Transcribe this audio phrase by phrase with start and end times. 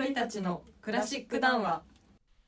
[0.00, 1.82] 鳥たちのクラシック談話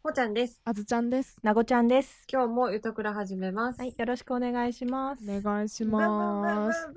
[0.03, 0.63] ほちゃんです。
[0.65, 1.37] あずちゃんです。
[1.43, 2.25] なごちゃんです。
[2.33, 3.79] 今日もゆとくら始めます。
[3.79, 5.23] はい、よろしくお願いします。
[5.31, 6.87] お願いしブンブンブンます。
[6.87, 6.95] ブン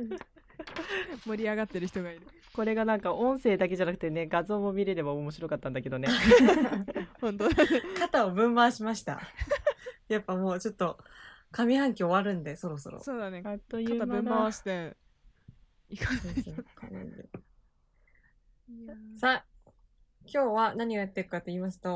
[0.00, 0.18] ブンブン
[1.24, 2.22] 盛り上がってる人がいる。
[2.52, 6.08] これがなんか音声だけじゃなくてね、画像も見れれば面白かったんだけどね。
[7.22, 7.82] 本当だね。
[8.00, 9.20] 肩をぶん回しました。
[10.08, 10.98] やっぱもうちょっと
[11.52, 13.00] 上半期終わるんでそろそろ。
[13.00, 13.42] そうだね。
[13.46, 14.96] あっという肩ぶん回して。
[15.88, 17.39] いかないと。
[19.16, 19.72] さあ、
[20.26, 21.90] 今日は何をやっていくかと言いますと、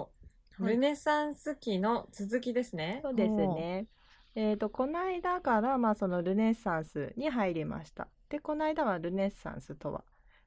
[0.58, 3.00] はいルネサンス期の続きですね。
[3.02, 3.88] そうですね。
[4.36, 8.06] えっ、と、この間から、まあ、そのルネッサンスに入りました。
[8.28, 10.04] で、この間はルネッサンスとは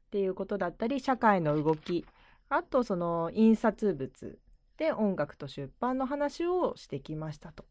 [0.08, 2.05] っていうことだったり、社会の動き、
[2.50, 4.39] あとその印刷物
[4.78, 7.66] で音楽と出版の話をしてきましたと。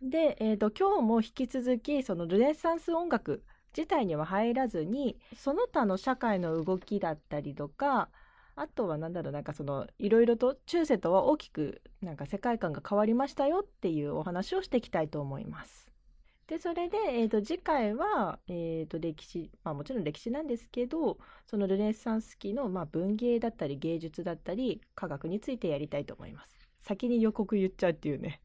[0.00, 3.42] で、えー、と今日も引き続きそのルネッサンス音楽
[3.76, 8.08] 自体には入らずにその他の社会の動きだったりとか
[8.56, 15.88] あとはなんだろうなんかそのいろいろと中世とは大きくなんか世界観が変わりましたよっていうお話をしていきたいと思います。
[16.48, 26.58] でそれで、えー、と次回は、えー、と歴史、まあ、もちろん歴史なんですけどそのルネッサンス期の、まあ、文芸だったり芸術だったり科学についてやりたいと思います。
[26.80, 28.40] 先に予告言っちゃうっていうね。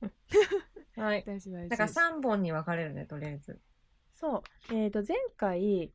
[0.96, 1.24] はい。
[1.26, 1.70] 大事大事。
[1.70, 3.58] だから3本に分かれるね、とりあえず。
[4.16, 5.92] そう、えー、と前回、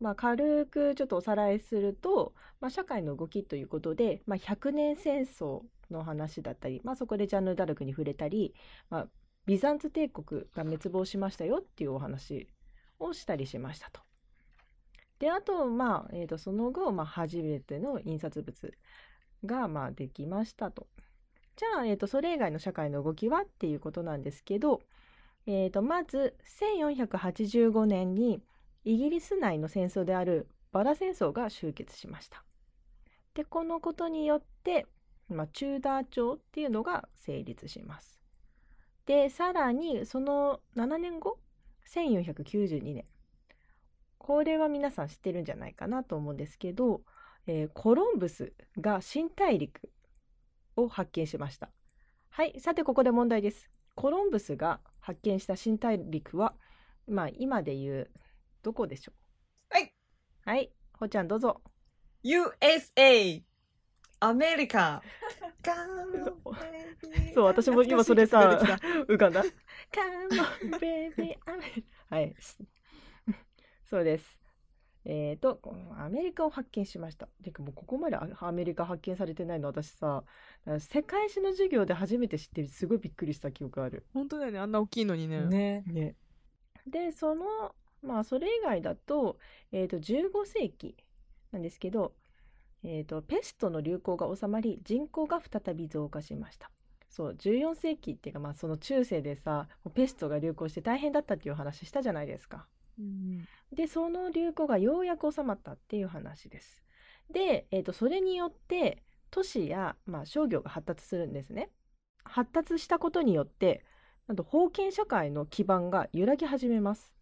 [0.00, 8.54] まあ、軽くちょっとおさらいすると、まあ、社会の動きということで、まあ、100年戦争の話だったり、まあ、そこでジャンヌ・ダルクに触れたり、
[8.88, 9.08] まあ、
[9.44, 12.48] ビザンツ帝国が滅亡しましたよっていうお話
[12.98, 14.00] をしたりしましたと。
[15.18, 18.72] であと,、まあえー、とその後、まあ、初めての印刷物
[19.44, 20.86] が、まあ、できましたと。
[21.56, 24.80] じゃあ、えー、とそれ以外の社会の動きはっていうことなんですけど、
[25.46, 28.42] えー、とまず1485年に
[28.84, 32.44] イギリス内の戦争であるバラ戦争が終結しました。
[33.34, 34.86] でこのことによって、
[35.28, 38.20] まあ、チューダー朝っていうのが成立します。
[39.06, 41.38] でさらにその7年後
[41.88, 43.04] 1492年
[44.18, 47.02] これは皆さん知ってるんじゃないかなと思うんですけど、
[47.46, 49.90] えーコロンブスが新大陸
[50.76, 51.70] を発見しました。
[52.30, 53.68] はいさてここで問題です。
[53.94, 56.54] コロンブスが発見した新大陸は、
[57.06, 58.10] まあ、今で言う
[58.62, 59.12] どこでしょ
[59.70, 59.74] う？
[59.74, 59.92] はい。
[60.44, 61.60] はい、ほちゃんどうぞ。
[62.24, 63.42] USA!
[64.20, 65.02] アメリカ
[67.34, 68.38] そう、私も今それさ
[69.08, 69.42] 浮かんだ。
[72.08, 72.34] はい。
[73.84, 74.38] そうです。
[75.14, 75.60] えっ、と、
[75.98, 77.28] アメリカを発見しました。
[77.44, 80.24] てかもうここまでアアメリカ発見されてないの私さ、
[80.78, 84.06] 世界史の授業で初めて知ってすごいびっくりした記憶ある。
[84.14, 84.58] 本当だよね。
[84.58, 85.42] あんな大きいのにね。
[85.42, 85.84] ね。
[85.86, 86.16] ね。
[86.86, 89.36] で、その、まあ、それ以外だと、
[89.70, 90.96] えっ、と、15世紀
[91.52, 92.14] なんですけど、
[92.82, 96.70] えっ、と、ペストの流行が収まり、人口が再び増加しました。
[97.10, 102.66] そう、14世紀っていうか、まあ、その中世でさ、ペストが流行して大変だったっていう話したじゃないですか。
[102.98, 106.82] うんで、その流行がようやく収まったっていう話です。
[107.30, 111.70] で、えー、とそれによって都市や、まあ、商業が発達するんですね。
[112.22, 113.84] 発達したことによって、
[114.28, 117.12] なんと封建社会の基盤が揺らぎ始めます。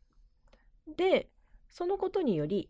[0.97, 1.31] で、
[1.69, 2.69] そのことにより、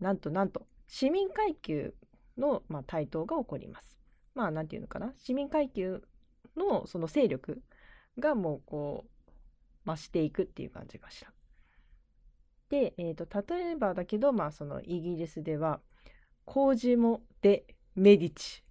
[0.00, 1.94] なんとなんと市民階級
[2.38, 3.98] の、まあ、台頭が起こります。
[4.34, 5.12] まあ、なんていうのかな。
[5.18, 6.02] 市民階級
[6.56, 7.62] のその勢力
[8.18, 11.32] がもうこう、増していくっていう感じがした。
[12.68, 15.80] で、えー、と例えばだけど、まあ、そのイギリスでは
[16.44, 18.62] コージモ・デ・メディチ。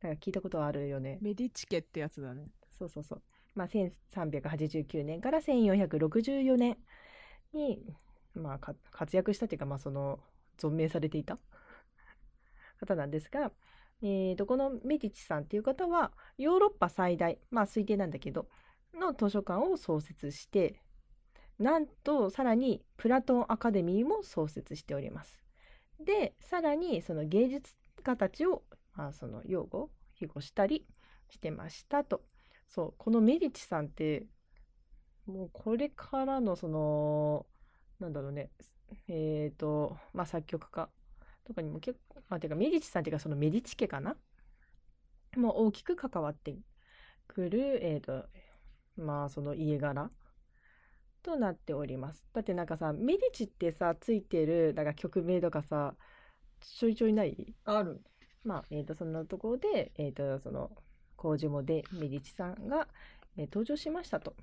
[0.00, 1.18] だから聞いたことあるよね。
[1.22, 2.48] メディチ家ってやつだね。
[2.78, 3.22] そうそうそう、
[3.54, 6.76] まあ、1389年から1464年
[7.52, 7.80] に、
[8.34, 10.20] まあ、か活躍したというか、まあ、その
[10.58, 11.38] 存命されていた
[12.78, 13.52] 方なんですが、
[14.02, 18.48] えー、とこのメディチさんっていう方はヨーロッパ最大まあ推定なんだけど
[18.94, 20.80] の図書館を創設して
[21.58, 25.40] なんとさらにプラトンアカデミーも創設しております。
[26.00, 28.64] でさらにその芸術家たちを、
[28.94, 30.86] まあ、その擁護庇護したり
[31.28, 32.22] してましたと。
[32.66, 34.26] そうこのメディチさんって
[35.26, 37.46] もうこれからのその
[38.00, 38.50] なんだろうね
[39.08, 40.88] えっ、とまあ作曲家
[41.44, 44.16] とかにも結構まあていうかメディチさんっていうかそのメディチ家かな？
[45.36, 46.56] もう大きく関わって
[47.28, 48.26] くるえっ、と
[48.96, 50.10] まあその家柄
[51.24, 52.24] となっております。
[52.32, 55.94] だってなんかさメディチってさついてるなんか曲名とかさ
[56.60, 57.54] ちょいちょいない？
[57.64, 58.00] ある。
[58.44, 60.70] まあ、えー、とそんなところで、えー、とその
[61.16, 62.86] 工事モでメディチさんが、
[63.36, 64.34] えー登場しましたと。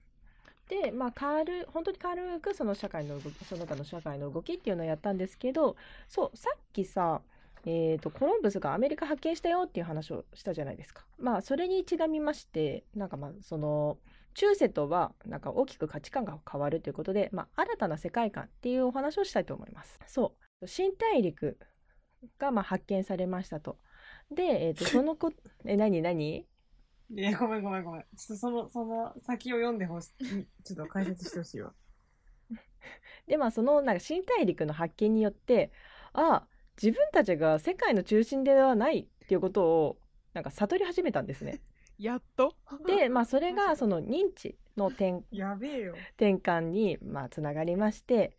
[0.67, 5.75] で、まあ、軽本当に軽くその社会の動きその他の社会の動きっていうのをやったんですけど
[6.07, 7.21] そうさっきさ、
[7.65, 11.03] えー、とコロンブスがアメリカ発見したよっていう話をしたじゃないですか。
[11.19, 13.97] まあそれにちなみましてなんかまあその
[14.33, 19.99] 中世とはなんか大きく価値観が変わるということで、まあ、新たな世界観っていうお話をしたいと思います。
[20.07, 21.57] そう新大陸
[22.37, 23.77] がまあ発見されましたと。
[24.31, 25.31] で、えー、と そのこ
[25.65, 26.45] え何何？
[27.13, 28.01] いや、ごめんごめんごめん。
[28.01, 30.45] ちょっとその、その先を読んでほしい。
[30.63, 31.73] ちょっと解説してほしいわ。
[33.27, 35.71] でまあそのなんか新大陸の発見によって
[36.13, 36.47] あ
[36.81, 39.97] 自分たちが世界の中心ではないっていうことを
[40.33, 41.61] なんか悟り始めたんですね。
[42.01, 42.55] やっと？
[42.87, 45.93] でまあそれがその認知の転やべえよ。
[46.17, 48.35] 転換にまあつながりまして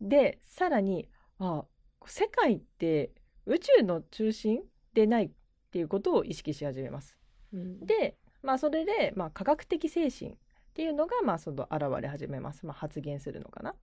[0.00, 1.08] でさらに
[1.38, 1.64] あ
[2.06, 3.12] 世界って
[3.46, 4.60] 宇宙の中心
[4.92, 5.30] でないっ
[5.70, 7.16] ていうことを意識し始めます。
[7.52, 10.36] でまあそれで、まあ、科学的精神っ
[10.74, 13.74] ていうのがまあその現れ始めます、まあ、発言するのかな。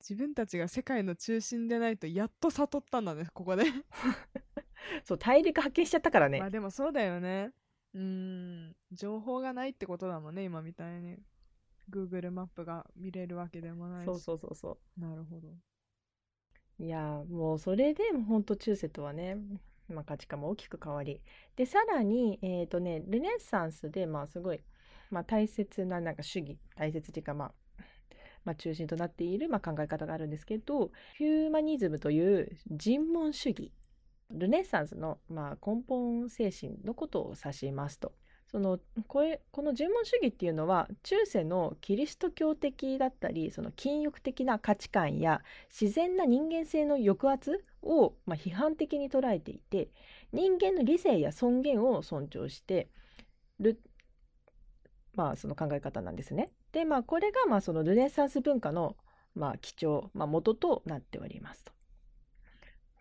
[0.00, 3.64] 自分たちが世界の中心でないとやっと悟ったんだねここで
[5.04, 6.40] そう大陸発見しちゃったからね。
[6.40, 7.52] まあでもそうだよね
[7.94, 8.76] うーん。
[8.92, 11.18] 情報がないってことだもんね今みたいに。
[11.90, 14.06] Google マップが見れるわけでもないし。
[14.06, 15.48] そうそうそうそなるほど。
[15.48, 16.84] う。
[16.84, 19.36] いやーもうそれでもうほんと中世とはね、
[19.88, 21.20] まあ、価値観も大きく変わり。
[21.56, 24.60] でさらにえっ、とねルネッサンスでまあすごい、
[25.10, 27.52] まあ、大切ななんか主義大切っていうかまあ
[28.44, 33.72] まあ、中心となっている、まあ、考え方があるんですけどヒューマニズムという人文主義
[34.32, 38.12] ルネッサンスの、まあ、根本精神のことを指しますと。
[38.52, 45.40] そのこれこの人文主義っていうのは中世のキリスト教的だったりその禁欲的な価値観や
[45.70, 49.88] 自然な人間性の抑圧を、まあ、批判的に捉えていて
[50.32, 52.90] 人間の理性や尊厳を尊重して
[53.58, 53.80] る、
[55.14, 56.50] まあ、その考え方なんですね。
[56.72, 58.96] でまあこれがまあそのルネサンス文化の
[59.34, 61.72] まあ基調、まあ、元となっておりますと。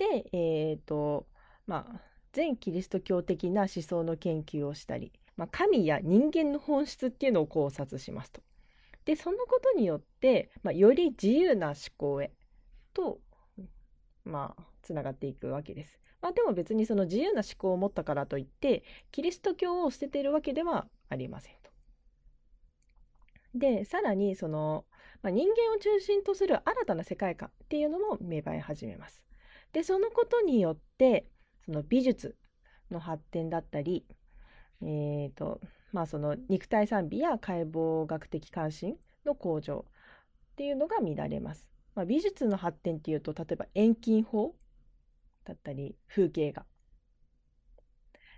[0.02, 1.28] でえっ、と
[1.68, 2.02] まあ
[2.34, 8.42] 全キリスト教的な思想の研究をしたり、まあ、神や人間の本質っていうのを考察しますと。
[9.06, 12.32] でそのことによって、まあ、より自由な思考へ
[12.94, 13.20] と
[14.24, 16.00] まあつながっていくわけです。
[16.22, 21.72] まあ、でも別にその自由な思考を持ったからといってキリスト教を捨てているわけではありませんと。
[23.54, 24.86] でさらにその、
[25.22, 29.24] まあ、人間を中心とする新たな世界観っていうのも芽生え始めます。
[29.74, 31.28] でそのことによって
[31.66, 32.36] その美術
[32.90, 34.06] の発展だったり、
[34.82, 38.96] えーとまあ、その肉体賛美や解剖学的関心
[39.26, 39.86] の向上
[40.54, 41.68] っていうのが見られます。
[41.96, 44.56] まあ、美術の発展っていうと例えば遠近法
[45.46, 46.66] だったり風景画。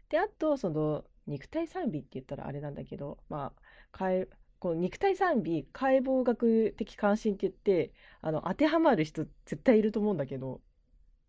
[0.09, 4.27] であとその肉体賛美って言ったらあれなんだけど、まあ、解
[4.59, 10.62] この肉体賛美解剖学的関心って言ってあの当てはまる人絶対いると思うんだけど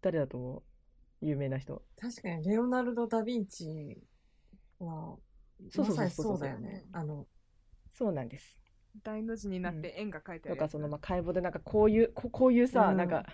[0.04, 0.62] 誰だと思う
[1.22, 1.82] 有名な人。
[1.98, 4.02] 確かに、レオナルド・ダ・ヴィンチ
[4.78, 5.16] は、
[5.70, 6.84] そうそうそうそうまさにそうだよね。
[6.92, 7.26] あの、
[7.94, 8.58] そうなんです。
[9.02, 13.24] 大の字になって円が描いてあるやつとかそのまあ解剖でなんかこういうここういうさ、うんなんか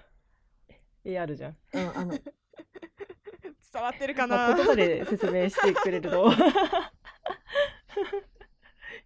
[1.05, 1.56] 絵あるじゃん。
[1.72, 2.12] うん、あの、
[3.73, 6.31] 伝わってるかまあ、な言葉で説明してくれると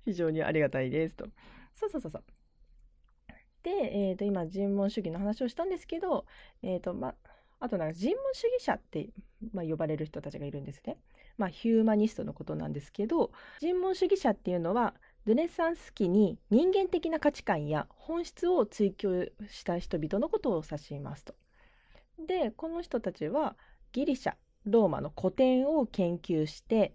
[0.04, 1.26] 非常にありがたいですと。
[1.74, 2.24] そうそうそうそう。
[3.62, 6.26] で、えー、と今人文主義の話をしたんですけど、
[6.62, 7.14] えーとま
[7.64, 9.08] あ、となんか人文主義者って、
[9.52, 10.98] まあ、呼ばれる人たちがいるんですね。
[11.36, 14.94] まあ、ヒューマニストのことなんですけど人文主義者っていうのは
[15.24, 21.34] ルネサンス期に人間的な価値観や本質を追求した人々のことを指しますと。
[22.24, 23.56] でこの人たちは
[23.90, 26.94] ギリシャローマの古典を研究して、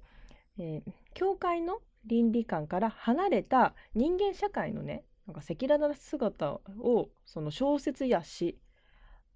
[0.58, 8.58] えー教会の倫理観から離れた人間社会のねなんか赤裸々な姿をその小説や詩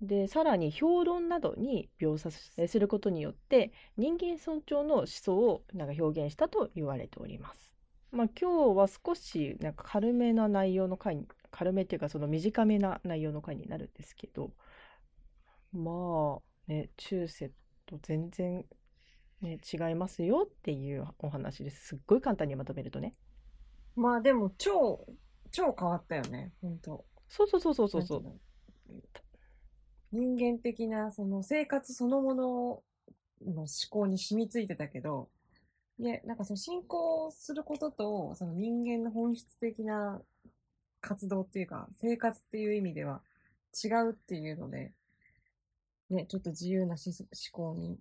[0.03, 2.29] でさらに評論などに描写
[2.67, 7.71] することによって人間尊重の思想をなんか表現したと言われております。
[8.11, 14.51] まあ、今日は少しなんか軽めな内容の回に軽めっていうかその短めな内容の回になるんですけど
[15.71, 17.51] まあね中世
[17.85, 18.65] と全然、
[19.41, 21.87] ね、違いますよっていうお話です。
[21.87, 23.13] すっごい簡単にまとめるとね。
[23.95, 25.05] まあでも、超、
[25.51, 27.05] 超変わったよね、本当。
[27.29, 28.23] そうそうそうそうそうそう
[30.13, 32.45] 人間的な、その生活そのもの
[33.41, 35.27] の思考に染みついてたけど、
[35.97, 40.21] い、なんかその信仰することと、その人間の本質的な
[41.01, 43.21] 活動っていうか、生活っていう意味では
[43.83, 44.93] 違うっていうので、
[46.11, 47.15] ね、ちょっと自由な思
[47.51, 47.97] 考に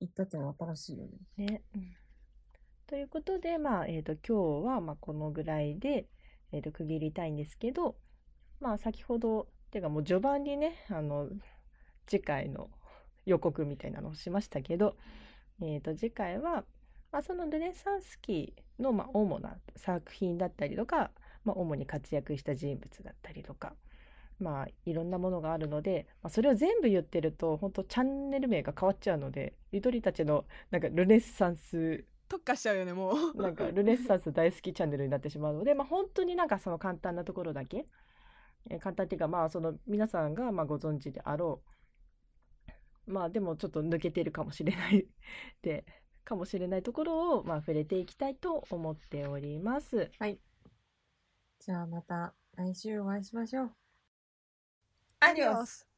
[0.00, 1.46] 行ったっていうのは新しいよね。
[1.46, 1.62] ね。
[2.86, 6.06] ということで、まあ、えっ、と、今日は、まあ、このぐらいで、
[6.52, 7.96] えーと区切りたいんですけど、
[8.60, 11.30] まあ先ほど、ていうかもう序盤にね、あの、
[12.06, 12.68] 次回の
[13.24, 14.96] 予告みたいなのをしましたけど、
[15.60, 16.64] えーと次回は、
[17.10, 21.10] まあ、そのルネサンス期のまあ主な作品だったりとか、
[21.44, 23.72] まあ、主に活躍した人物だったりとか、
[24.38, 33.42] まあ、いろんなものがあるので、まあ、それを全部言ってると本当チャンネル名が変わっちゃうのでゆとりたちのなんかルネッサンス特化しちゃうよねもう。
[33.42, 37.84] なんかルネッサンス大好きチャンネルになってしまうので、まあ、本当になんかその簡単なところだけ、
[38.70, 41.62] えー簡単っていうかまあその皆さんがまあご存知であろ
[43.06, 45.06] うまあでもちょっと抜けてるかもしれない
[45.62, 45.84] で
[46.24, 50.12] かもしれないところをまあ触れていきたいと思っております。
[51.58, 53.76] じゃあまた来週お会いしましょう。
[55.20, 55.91] アディオス